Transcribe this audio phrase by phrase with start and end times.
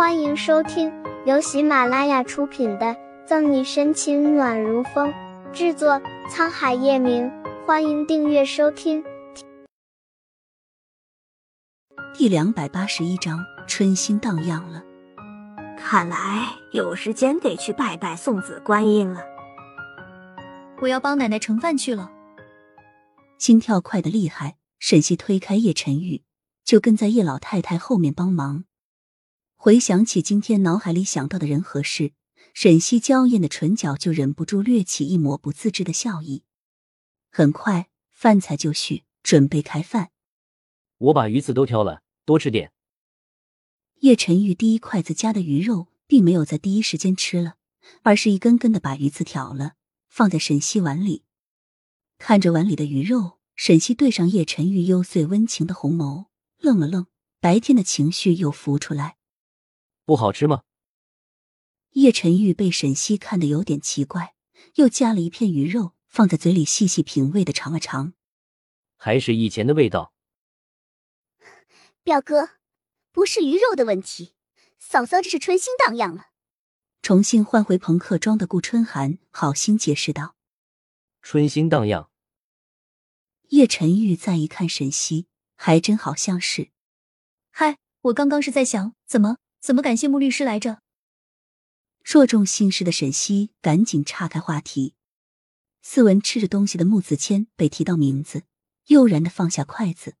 [0.00, 0.90] 欢迎收听
[1.26, 2.86] 由喜马拉雅出品的
[3.26, 5.12] 《赠你深情暖如风》，
[5.52, 7.30] 制作沧海夜明。
[7.66, 9.04] 欢迎订阅收听。
[12.14, 14.82] 第两百八十一章，春心荡漾了。
[15.76, 19.20] 看来有时间得去拜拜送子观音了。
[20.80, 22.10] 我要帮奶奶盛饭去了。
[23.36, 26.22] 心跳快的厉害，沈西推开叶晨玉，
[26.64, 28.64] 就跟在叶老太太后面帮忙。
[29.62, 32.14] 回想起今天脑海里想到的人和事，
[32.54, 36.44] 沈西娇艳的唇角就忍不住掠起一抹不自知的笑意。
[37.30, 40.12] 很快，饭菜就绪，准备开饭。
[40.96, 42.72] 我把鱼刺都挑了，多吃点。
[43.98, 47.56] 叶晨玉第一筷子夹的鱼肉，并没有在第一时间吃了，
[48.00, 49.74] 而是一根根的把鱼刺挑了，
[50.08, 51.24] 放在沈西碗里。
[52.16, 57.08] 看着碗里的鱼肉，沈西对上叶晨玉幽邃温情的红眸，愣了愣，
[57.40, 59.18] 白天的情绪又浮出来。
[60.10, 60.64] 不好吃吗？
[61.90, 64.34] 叶晨玉被沈西看得有点奇怪，
[64.74, 68.14] 又夹了一片鱼肉放在嘴里细细品味的尝了尝，
[68.96, 70.12] 还是以前的味道。
[72.02, 72.50] 表哥，
[73.12, 74.34] 不是鱼肉的问题，
[74.80, 76.30] 嫂嫂这是春心荡漾了。
[77.02, 80.34] 重新换回朋克装的顾春寒好心解释道
[81.22, 82.10] ：“春心荡漾。”
[83.50, 86.70] 叶晨玉再一看沈西，还真好像是。
[87.52, 89.36] 嗨，我刚刚是在想怎么。
[89.60, 90.82] 怎么感谢穆律师来着？
[92.02, 94.94] 若重心事的沈西赶紧岔开话题。
[95.82, 98.44] 斯文吃着东西的穆子谦被提到名字，
[98.86, 100.16] 悠然的放下筷子。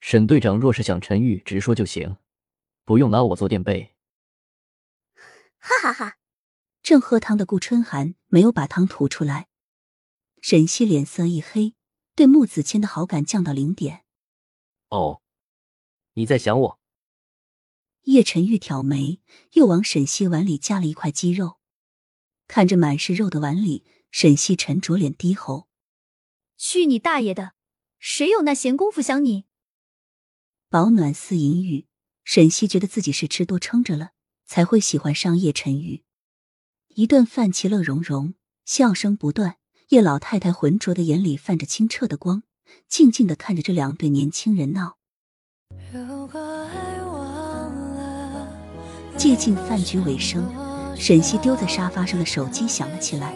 [0.00, 2.16] 沈队长若是想陈玉，直说就行，
[2.84, 3.94] 不用拿我做垫背。
[5.58, 6.18] 哈哈哈！
[6.82, 9.48] 正喝汤的顾春寒没有把汤吐出来。
[10.40, 11.74] 沈西脸色一黑，
[12.14, 14.04] 对穆子谦的好感降到零点。
[14.88, 15.20] 哦，
[16.14, 16.80] 你在想我？
[18.06, 19.20] 叶晨玉挑眉，
[19.54, 21.58] 又往沈西碗里夹了一块鸡肉，
[22.46, 25.66] 看着满是肉的碗里，沈西沉着脸低吼
[26.56, 27.54] ：“去你大爷的！
[27.98, 29.46] 谁有那闲工夫想你？”
[30.70, 31.86] 饱暖似淫欲，
[32.22, 34.12] 沈西觉得自己是吃多撑着了，
[34.46, 36.04] 才会喜欢上叶晨玉。
[36.94, 38.34] 一顿饭其乐融融，
[38.64, 39.56] 笑声不断。
[39.88, 42.44] 叶老太太浑浊的眼里泛着清澈的光，
[42.88, 44.98] 静静的看着这两对年轻人闹。
[49.16, 50.44] 接近饭局尾声，
[50.94, 53.34] 沈西丢在沙发上的手机响了起来。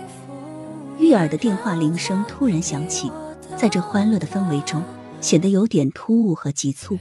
[0.98, 3.10] 悦耳的电话铃声突然响起，
[3.56, 4.82] 在这欢乐的氛围中，
[5.20, 6.98] 显得有点突兀和急促。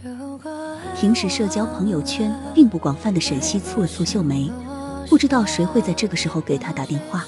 [0.97, 4.49] 平时社交朋友圈并不广泛的沈西蹙了蹙秀眉，
[5.09, 7.25] 不知道谁会在这个时候给他打电话。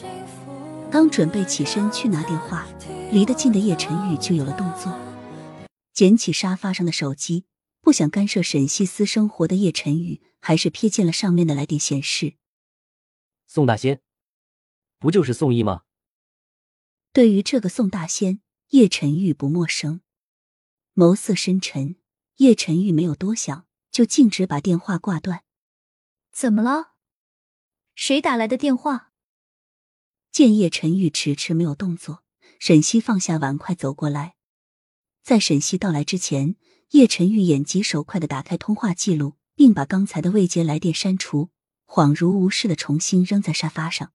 [0.90, 2.66] 刚准备起身去拿电话，
[3.12, 4.94] 离得近的叶晨玉就有了动作，
[5.94, 7.44] 捡起沙发上的手机。
[7.82, 12.36] 不想干涉沈西私生活的叶晨宇，还是瞥见了上面的来电显示。
[13.48, 14.02] 宋大仙，
[15.00, 15.84] 不就是宋毅吗？
[17.12, 20.02] 对于这个宋大仙，叶晨玉不陌生。
[20.94, 21.96] 眸色深沉，
[22.36, 25.44] 叶晨玉没有多想，就径直把电话挂断。
[26.32, 26.94] 怎么了？
[27.96, 29.12] 谁打来的电话？
[30.32, 32.24] 见叶晨玉迟迟没有动作，
[32.60, 34.36] 沈西放下碗筷走过来。
[35.24, 36.56] 在沈西到来之前。
[36.92, 41.50] 叶晨玉眼疾手快的打开通话记录，并把刚才的未接来电删除，
[41.88, 44.12] 恍如无事的重新扔在沙发上。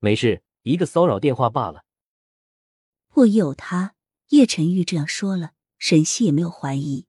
[0.00, 1.84] 没事，一个骚扰电话罢了。
[3.06, 3.94] 或已有他，
[4.30, 7.06] 叶晨玉这样说了，沈西也没有怀疑。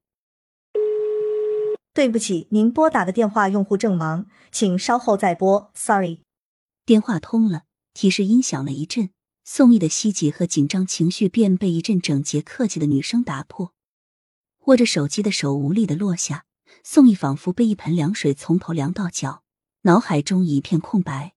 [1.92, 5.72] 对不起，您拨打的电话用户正忙，请稍后再拨。
[5.74, 6.20] Sorry。
[6.84, 9.10] 电话通了，提示音响了一阵，
[9.44, 13.72] 宋毅的希冀和紧张情绪便被一阵整洁客气的女声打破。
[14.66, 16.44] 握着手机的手无力的落下，
[16.82, 19.44] 宋毅仿佛被一盆凉水从头凉到脚，
[19.82, 21.36] 脑海中一片空白。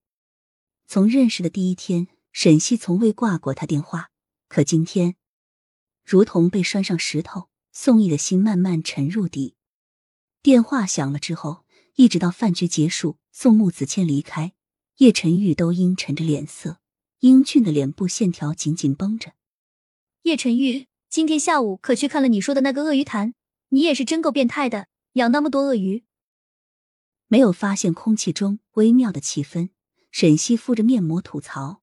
[0.88, 4.10] 从认识的第一天，沈西从未挂过他电话，
[4.48, 5.16] 可今天，
[6.04, 9.56] 如同被拴上石头，宋毅的心慢慢沉入底。
[10.42, 11.66] 电话响了之后，
[11.98, 14.54] 一直到饭局结束，宋木子谦离开，
[14.98, 16.80] 叶晨玉都阴沉着脸色，
[17.20, 19.34] 英俊的脸部线条紧紧绷着。
[20.24, 20.89] 叶晨玉。
[21.10, 23.34] 今天下午可去看了你说的那个鳄鱼潭，
[23.70, 26.04] 你也是真够变态的，养那么多鳄鱼。
[27.28, 29.70] 没有发现空气中微妙的气氛，
[30.12, 31.82] 沈西敷着面膜吐槽。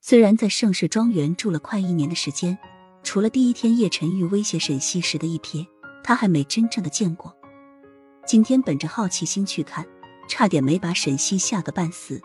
[0.00, 2.56] 虽然在盛世庄园住了快一年的时间，
[3.02, 5.66] 除了第一天叶晨玉威胁沈西时的一瞥，
[6.02, 7.36] 他还没真正的见过。
[8.26, 9.86] 今天本着好奇心去看，
[10.30, 12.22] 差点没把沈西吓个半死。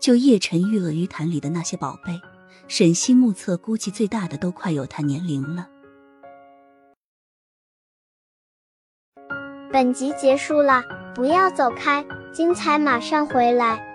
[0.00, 2.18] 就叶晨玉鳄鱼潭里的那些宝贝。
[2.70, 5.68] 沈西目测，估计最大的都快有他年龄了。
[9.72, 13.89] 本集结束了，不要走开，精彩马上回来。